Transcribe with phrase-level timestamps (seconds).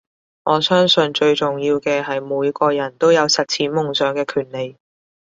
[0.45, 4.75] 我相信最重要嘅係每個人都有實踐夢想嘅權利